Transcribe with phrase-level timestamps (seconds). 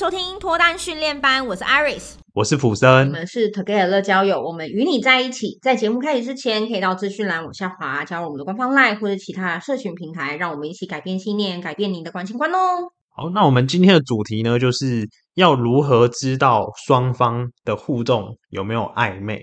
[0.00, 5.58] 收听脱单训练班，我是 Iris，我是普森，我们是 Together 乐交友，我们与你在一起。
[5.60, 12.90] 在节目开始之前，可以到资讯栏往下滑，加入我们的官方 LINE 或者其他社群平台，让我们一起改变信念，改变你的感情观哦。
[13.10, 19.42] 好，那我们今天的主题呢，就是要如何知道双方的互动有没有暧昧？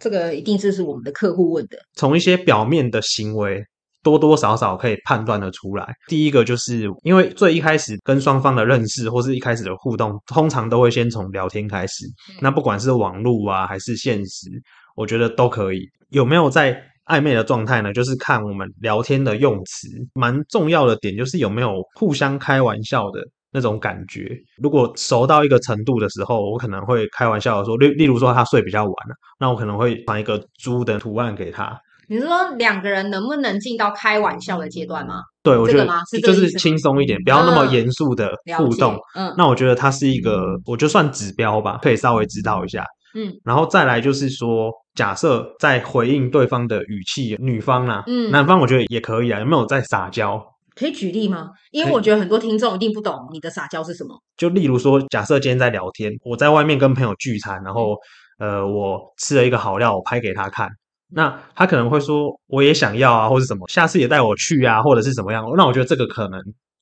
[0.00, 3.62] 这个一定是是我们的客户问的，从一些表面的行为。
[4.02, 5.94] 多多少少可以判断的出来。
[6.08, 12.04] 第一个就是因为最一开始跟双方的认识或是一开始的互动，通常都会先从聊天开始。
[12.40, 14.50] 那不管是网络啊还是现实，
[14.96, 15.88] 我觉得都可以。
[16.10, 17.92] 有没有在暧昧的状态呢？
[17.92, 19.88] 就是看我们聊天的用词。
[20.14, 24.36] 蛮重要的点就是有没有互相开玩笑的那种感觉。
[24.58, 31.78] 如果熟到一个程度的时候，我可能会开玩笑的说，例例如说他睡比较晚了，那我可能会传一个猪的图案给他。
[32.08, 35.22] 你是说两个人能不能进到开玩笑的阶段吗？
[35.42, 35.88] 对，我觉得
[36.22, 38.98] 就是轻松一点，不要那么严肃的互动。
[39.14, 42.84] 嗯，那我觉得它是一个，我就算指标吧，可以稍微指导一下。
[43.14, 49.40] 嗯，然后再来就是说，假设在回应对方的语气，女方啊，嗯，男方我觉得也可以啊。
[49.40, 50.42] 有没有在撒娇？
[50.74, 51.50] 可以举例吗？
[51.70, 54.18] 因为我觉得很多听众一定不懂你的撒娇是什么。
[54.36, 57.94] 就例如说，假设今天在聊天，我在外面跟朋友聚餐，然后
[58.38, 60.68] 呃，我吃了一个好料，我拍给他看。
[61.14, 65.44] 那他可能会说，我也想要啊，或是什么，下次也带我去啊，或者是怎么样？
[65.56, 66.40] 那我觉得这个可能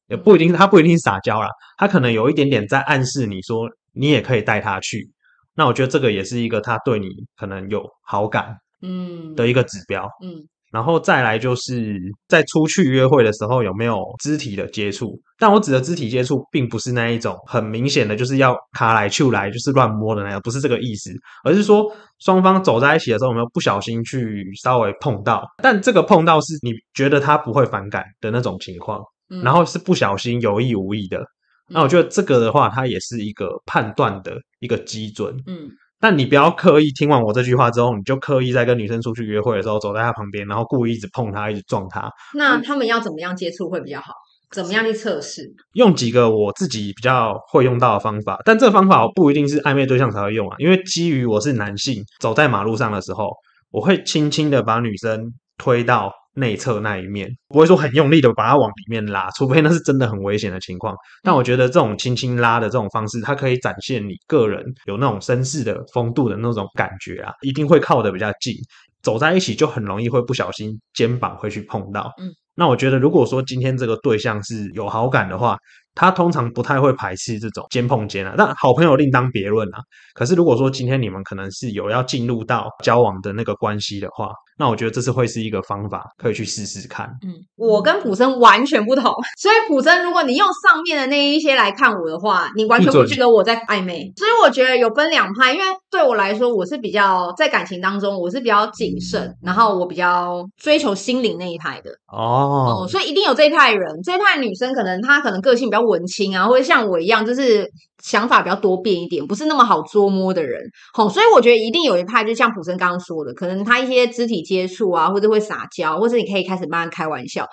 [0.09, 5.11] 也不一定，他不一定是撒娇啦，他可能有一点点在暗示你说，你也可以带他去。
[5.55, 10.47] 那我觉得这个也是一个他对你可能有好感，嗯，的一个指标，嗯。
[10.73, 15.21] 嗯然后再来就是在出去约会的时候有没有肢体的接触？
[15.37, 21.11] 但我指的肢体接触，并不是那一种很明显的，就是要卡来去来，就是乱摸的那样，不是这个意思，
[21.43, 21.85] 而是说
[22.21, 25.45] 双方走在一起的时候有没有不小心去稍微碰到？
[25.61, 29.03] 但这个碰到是你觉得他不会反感的那种情况，
[29.43, 31.21] 然后是不小心有意无意的。
[31.69, 35.35] 那我觉得这个的话，它也是一个判断的一个基准。
[35.47, 35.69] 嗯。
[36.01, 42.11] 但你不要刻意听完我这句话之后，你就刻意在跟女生出去约会的时候，走在她旁边，然后故意一直碰她，一直撞她。
[42.35, 44.15] 那他们要怎么样接触会比较好？
[44.51, 45.49] 怎么样去测试？
[45.75, 50.57] 用几个我自己比较会用到的方法，但这个方法我不一定是暧昧对象才会用啊。
[50.59, 53.31] 因为基于我是男性，走在马路上的时候，
[53.71, 56.11] 我会轻轻的把女生推到。
[56.35, 60.95] 内侧那一面不会说很用力的把它往里面拉，除非那是真的很危险的情况。
[61.23, 68.55] 但我觉得这种轻轻拉的这种方式，它可以展现你个人有那种绅士的风度的那种感觉啊，一定会靠得比较近，
[69.03, 72.13] 走在一起就很容易会不小心肩膀会去碰到。
[72.19, 75.59] 嗯，那我觉得如果说今天这个对象是有好感的话，
[75.93, 78.35] 他通常不太会排斥这种肩碰肩啊。
[78.39, 79.81] 但好朋友另当别论啊。
[80.15, 87.07] 可是如果说今天你们可能是有要进入到交往的那个关系的话，那我觉得这是会是一个方法，可以去试试看。
[87.27, 94.13] 嗯，我跟普森完全不同，所以普森，如果你用上面的那一些来看我的话，你完全不觉得我在暧昧。
[94.17, 101.91] 所以我觉得有分两派，因为对我来说，我是比较在感情当中，我是比较谨慎，然后我比较追求心灵那一派的。
[102.13, 107.67] 哦，哦，所以一定有这一派人，这一派女生可能她可能个性比较文青啊，或者像我一样，就是。
[108.03, 110.59] 想法比较多变一点，不是那么好捉摸的人，
[110.95, 117.47] 吼，所以我觉得一定有一派，就像普生刚刚说的，可能他一些肢体接触啊，或者会撒娇，或者你可以开始慢慢开玩笑。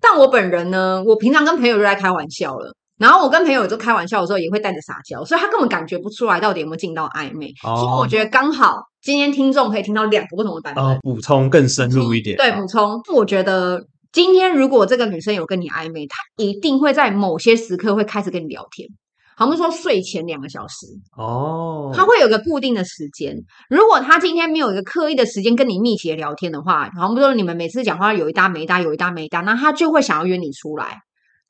[0.00, 7.48] 但我本人呢，我平常跟朋友就在开玩笑了，然后我跟朋友就开玩笑的时候也会带着撒娇，所以他根本感觉不出来到底有没有进到暧昧。
[7.64, 12.36] 哦、所以我觉得刚好今天听众可以听到两个不同的版本，补充更深入一点。
[12.36, 13.00] 对，补充。
[13.12, 18.88] 我觉得今天如果这个女生有跟你暧昧，她一定会在某些时刻会开始跟你聊天。
[19.36, 20.86] 好像说睡前两个小时
[21.16, 23.36] 哦，他会有个固定的时间。
[23.68, 30.98] 如果他今天没有一个刻意的时间跟你密集的聊天的话，好像不说你们每次讲话有一搭没一搭，有一搭没一搭，那他就会想要约你出来。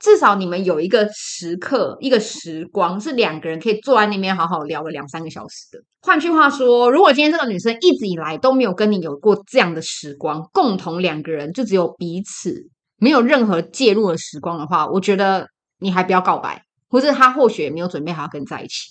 [0.01, 5.79] 至少你们有一个时刻，一个时光是两个人可以坐在那边好好聊个两三个小时的。
[6.03, 12.69] 换句话说，如果今天这个女生一直以来都没有跟你有过这样的时光，共同两个人就只有彼此，
[12.99, 15.47] 没有任何介入的时光的话，我觉得
[15.79, 16.61] 你还不要告白。
[16.95, 18.89] 或是他或许也没有准备好要跟你在一起，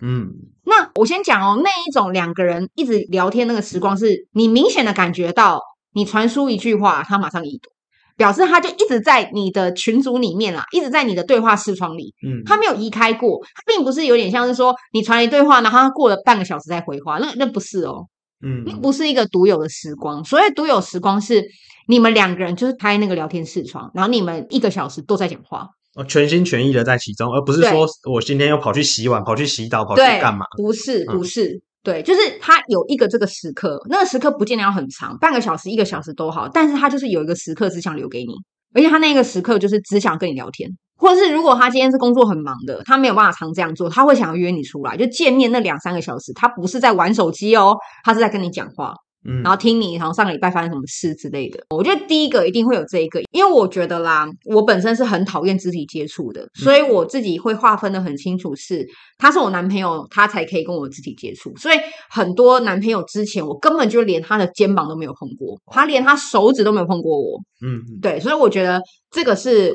[0.00, 0.30] 嗯，
[0.64, 5.60] 那我先讲哦，那一种两个人一直聊天那个时光，是你明显的感觉到，
[5.92, 7.68] 你传输一句话，他马上已读，
[8.16, 18.06] 表示他就一直在你的群组里面啦，一直在你的对话视窗里，嗯，他没有移开过，他并不是有点像是说你传一对话，然后他过了半个小时再回话，那那不是哦，
[18.42, 21.44] 嗯，那不是一个独有的时光，所谓独有时光是
[21.86, 25.68] 你们两个人就是开那个聊天视窗，然后你们一个小时都在讲话。
[25.94, 30.46] 哦，全心全意的在其中，而不是说我今天又跑去洗碗、跑去洗澡、跑去干嘛？
[30.56, 38.32] 不是，不是，嗯、对，就是他有一个这个时刻，那个时刻不见得要很长，半个小时、一个小时都好，但是他就是有一个时刻只想留给你，
[38.74, 48.94] 而且他那个时刻就是只想跟你聊天，或者是如果他今天是工作很忙的，他没有办法常这样做，他会想要约你出来，就见面那两三个小时，他不是在玩手机哦，他是在跟你讲话。
[49.24, 58.88] 嗯，然后听你好像上个礼拜发生什么事之类的，我觉得第一个一定会有这一个，因为我觉得啦，我本身是很讨厌肢体接触的，所以我自己会划分的很清楚是，是
[59.18, 61.78] 他是我男朋友，他才可以跟我肢体接触，所以
[62.10, 68.80] 很多男朋友之前我根本就连他的肩膀都没有碰过，他连他手指都没有碰过我，嗯，对，所以我觉得
[69.10, 69.72] 这个是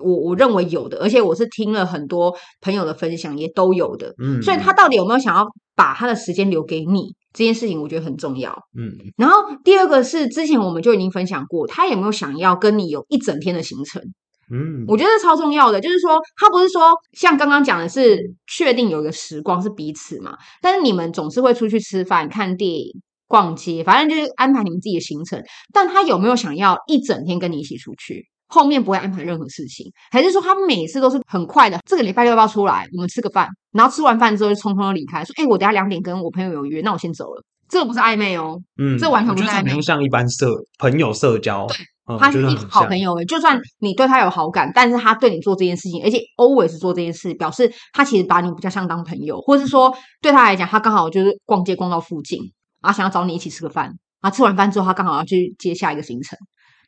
[0.00, 5.46] 我我认为有的，而且我是听了很多朋友的分享也都有的，嗯，所以他到底有没有想要
[5.76, 7.14] 把他的时间留给你？
[7.32, 14.02] 这件事情我觉得很重要，嗯，然后第二个是之前我们就已经分享过，他有没有想要跟你有一整天的行程？
[14.50, 22.90] 嗯，我觉得超重要的，就是说他不是说像刚刚讲的是确定有一个时光是彼此嘛，但是你们总是会出去吃饭、看电影、
[23.28, 25.40] 逛街，反正就是安排你们自己的行程。
[25.72, 28.26] 但他有没有想要一整天跟你一起出去？
[28.48, 31.78] 后面不会安排任何事情，还是说他每次都是很快的？
[31.86, 32.88] 这个礼拜六要不要出来？
[32.94, 40.46] 我们吃个饭，然后吃完饭之后就匆匆的离开，说：“哎、欸，我等下两点跟我朋友有约，那我先走了。”这个不是暧昧哦，嗯，这完全不是暧昧，就像一般社
[40.78, 41.76] 朋友社交，对，
[42.10, 52.40] 嗯、他是一好朋友诶，就算你对他有好感，但是他对你做这件事情，而且 always 做这件事，表示他其实把你比较像当朋友，或者是说对他来讲，他刚好就是逛街逛到附近，
[52.80, 56.38] 啊，想要找你一起吃个饭，啊，吃完饭之后他刚好要去接下一个行程。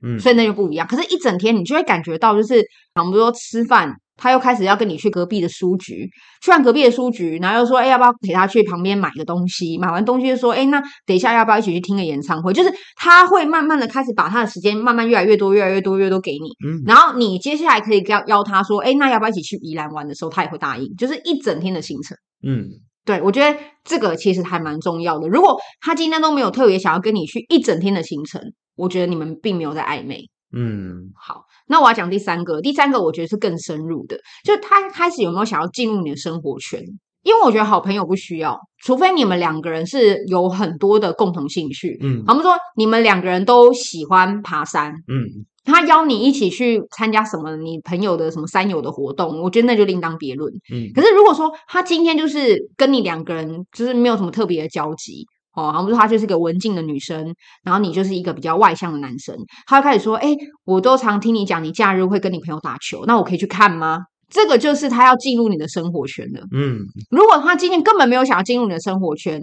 [0.02, 0.86] 嗯，所以那就不一样。
[0.86, 6.08] 可是，一整天你就会感觉到，就是，比如说吃饭，他又开始要跟你去隔壁的书局，
[6.42, 9.76] 去完隔壁的书局，然后又说，哎，要不要陪他去旁边买个东西？
[9.76, 12.50] 买完东西就说，哎，那等一下要不要一起去听个演唱会？
[12.54, 16.48] 就是他会慢慢的开始把他的时间慢慢越来越多，越来越多，越多给你。
[16.66, 20.96] 嗯，然后你接下来可以邀邀他说，哎，那要不要一起去宜兰玩的时候，他也会答应。
[20.96, 22.16] 就是一整天的行程。
[22.42, 22.64] 嗯，
[23.04, 25.28] 对，我觉得这个其实还蛮重要的。
[25.28, 28.40] 如果他今天都没有特别想要跟你去一整天的行程。
[28.76, 30.24] 我觉得你们并没有在暧昧，
[30.56, 36.82] 嗯，好，那我要讲第三个，第三个我觉得是更深入的，就是他开始有没有想要进入你的生活圈？
[37.22, 55.26] 因为我觉得好朋友不需要，除非你们两个人是有很多的共同兴趣，嗯，我们说你们两个人都喜欢爬山，嗯，他邀你一起去参加什么你朋友的什么山友的活动，我觉得那就另当别论，嗯，可是如果说他今天就是跟你两个人就是没有什么特别的交集。
[55.52, 57.34] 哦，他们说她就是个文静的女生，
[57.64, 59.36] 然后你就是一个比较外向的男生。
[59.66, 60.28] 他就开始说：“哎，
[60.64, 63.98] 我都常听你讲，你假日会跟你朋友打球，那我可以去看吗？”
[64.30, 66.40] 这个就是他要进入你的生活圈了。
[66.52, 66.78] 嗯，
[67.10, 69.42] 如果他今天根本没有想要进入你的生活圈，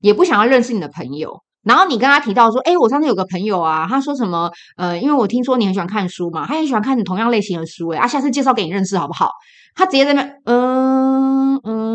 [0.00, 4.50] 也不想要认识你的朋友，然后你跟他提到说：“哎，我上次有个朋友啊，他说什么？
[4.76, 9.30] 呃，因为我听说你很喜欢看书嘛，他也喜欢看你同样类型的书，哎，啊，下次介绍给你认识好不好？”
[9.74, 11.87] 他直接在那嗯嗯。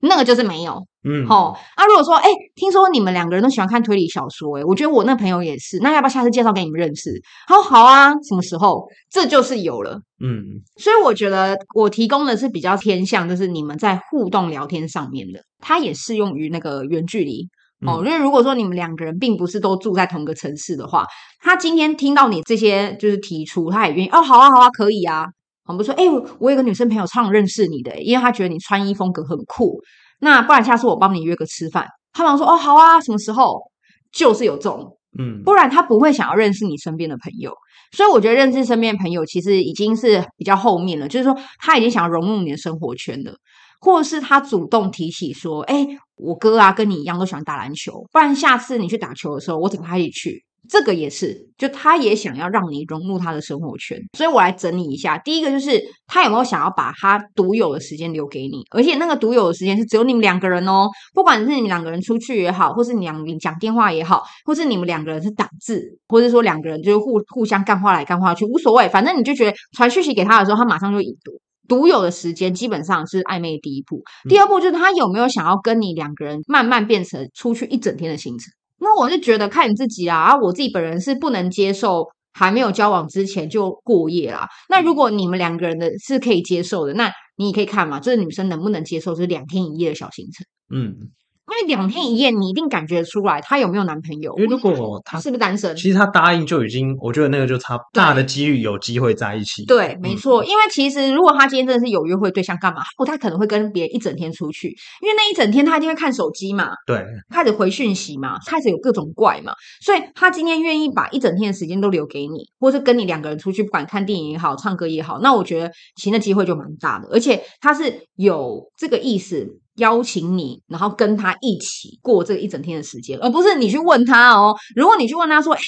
[0.00, 1.86] 那个就是没有，嗯，好啊。
[1.86, 7.10] 如果说，哎，听说你们两个人都喜欢看推理小说，哎，我觉得我那朋友也是，那要不要下次介绍给你们认识？
[7.46, 8.86] 好，好啊，什么时候？
[9.10, 10.42] 这就是有了，嗯。
[10.76, 17.46] 所以我觉得我提供的是比较偏向，就是你们在互动聊天上面的，它也适用于那个远距离
[17.86, 18.02] 哦。
[18.04, 21.06] 因为如果说你们两个人并不是都住在同个城市的话，
[21.40, 25.26] 他今天听到你这些就是提出，他也愿意哦，好啊，好啊，可以啊。
[25.70, 26.04] 我们说，哎，
[26.38, 29.80] 我有个女生朋友超想认识你的，因为她觉得你穿衣风格很酷。
[30.20, 31.86] 那不然下次我帮你约个吃饭。
[32.12, 33.70] 他们说，哦，好啊，什么时候？
[34.12, 37.54] 就是有这种，嗯，不然他不会想要认识你身边的朋友。
[37.92, 43.32] 所以我觉得认识身边的朋友其实已经是比较后面了，就是说他已经想要融入你的生活圈了，
[43.80, 45.86] 或者是他主动提起说，哎，
[46.16, 50.44] 我哥啊跟你一样都喜欢打篮球，不然下次你去打球的时候，我找他一起去。
[50.68, 55.18] 这个也是，就他也想要让你融入他的生活圈，所以我来整理一下。
[55.18, 71.32] 第一个就是他有没有想要把他独有的时间留给你，而且那个独有的时间是只有你们两个人哦，不管是你们两个人出去也好，或是你两个人讲电话也好，或是你们两个人是打字，或者说两个人就是互互相干话来干话去，无所谓，反正你就觉得传讯息给他的时候，他马上就已读。
[71.68, 78.50] 独有的时间基本上是暧昧第一步，第二步就是他有没有想要跟你两个人慢慢变成出去一整天的行程。
[78.80, 84.48] 那我是觉得看你自己啊，啊，我自己本人是不能接受还没有交往之前就过夜啦。
[84.68, 90.44] 那如果你们两个人的是可以接受的，那你也可以看嘛，这个女生能不能接受，就是两天一夜的小行程。
[90.74, 91.10] 嗯。
[91.50, 94.32] 因为两天一夜，你一定感觉出来他有没有男朋友。
[94.38, 99.64] 因为如果他是不是单身，其实他答应就已经，我觉得那个就差大的几率有机会在一起。
[99.64, 100.44] 对，没错。
[100.44, 102.82] 嗯、因为其实如果他今天真的是有约会对象，干嘛？
[102.96, 104.68] 不太可能会跟别人一整天出去，
[105.02, 119.48] 因为那一整天他一定会看手机嘛，对，开始回讯息嘛，开始有各种怪嘛，所以他今天愿意把一整天的时间都留给你，或是跟你两个人出去，不管看电影也好，唱歌也好，那我觉得其实那机会就蛮大的，而且他是有这个意思。
[119.76, 124.54] 邀请你，然后跟他一起过这一整天的时间，而不是你去问他哦。
[124.74, 125.60] 如果你去问他说：“哎，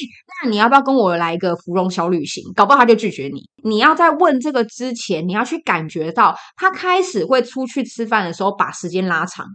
[0.43, 3.43] 那你要不要跟我来一个芙蓉小旅行？”搞不好他就拒绝你。
[3.65, 9.47] 你要在问这个之前，你要去感觉到他开始会出去吃饭的时候把时间拉长，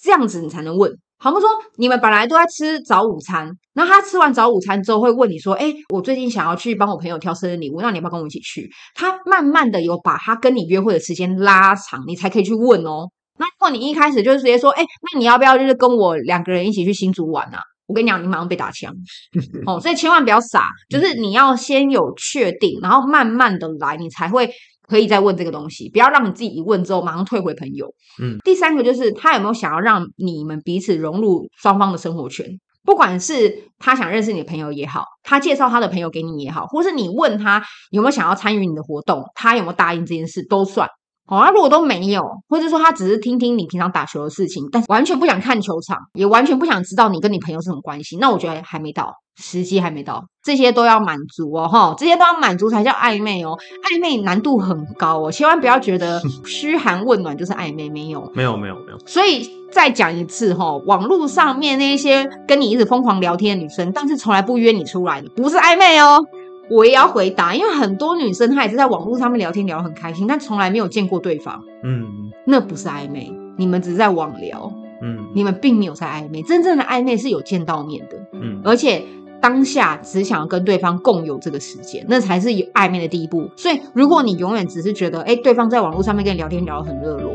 [0.00, 0.92] 这样子你才能问。
[1.18, 1.48] 好比说，
[1.78, 13.08] 你们本来都在吃早午餐，那他吃完早午餐之后会问你说：“哎，我最近想要去帮我朋友挑生日礼物，那你要不要跟我一起去？”他慢慢的有把他跟你约会的时间拉长，你才可以去问哦。
[13.38, 17.60] 那如果你一开始就直接说，哎，那你要不要就是跟我两个人一起去新竹玩啊？
[17.86, 18.92] 我跟你讲，你马上被打枪
[19.64, 24.50] 哦，所以千万不要傻，就是你要先有确定，然后慢慢的来，你才会
[24.88, 27.86] 可以再问这个东西，不要让你自己一问之后马上退回朋友。
[28.20, 32.44] 嗯，第三个就是他有没有想要让你们彼此融入双方的生活圈，
[32.84, 40.88] 不管是他想认识你的朋友也好，他介绍他的朋友给你也好，或是你问他有没有想要参与你的活动，他有没有答应这件事都算。
[41.26, 53.58] 好啊，如果都没有，或者说他只是听听你平常打球的事情，但完全不想看球场，也完全不想知道你跟你朋友是什么关系，那我觉得还没到，时机还没到，这些都要满足哦，哈，这些都要满足才叫暧昧哦，
[53.90, 58.98] 暧昧难度很高哦，千万不要觉得 嘘寒问暖就是暧昧，没有，没有，没有，没有。
[59.04, 66.24] 所以再讲一次哈，网络上面那些跟你一直疯狂聊天的女生，但是从来不约你出来的，不是暧昧哦。
[66.70, 71.62] 我也要回答，因为很多女生她也是在网络上面聊天聊得很开心，但从来没有见过对方。
[71.82, 74.72] 嗯，那不是暧昧，你们只是在网聊。
[75.02, 78.16] 嗯，你们并没有在暧昧，真正的暧昧是有见到面的。
[78.32, 79.02] 嗯，而且
[79.42, 83.48] 当下只想要跟对方共有这个时间，那才是有暧昧的第一步。
[83.56, 87.30] 所以，如果你永远只是觉得，哎，对方在网络上面跟你聊天聊得很热络，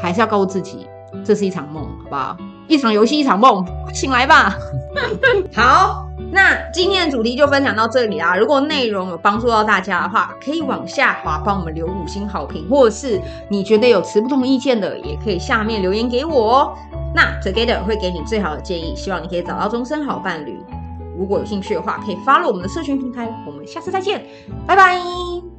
[0.00, 0.86] 还是要告诉自己，
[1.24, 2.36] 这是一场梦，好不好？
[2.68, 4.54] 一场游戏，一场梦，醒来吧。
[5.52, 6.11] 好。
[6.30, 8.36] 那今天的主题就分享到这里啦。
[8.36, 16.74] 如果内容有帮助到大家的话，可以往下滑帮我们留五星好评，或者是你觉得有持不同意见的，也可以下面留言给我哦。
[17.14, 20.58] 那 Together 会给你最好的建议，希望你可以找到终身好伴侣。
[21.18, 23.28] 如果有兴趣的话，可以发入我们的社群平台。
[23.46, 24.24] 我们下次再见，
[24.66, 25.51] 拜拜。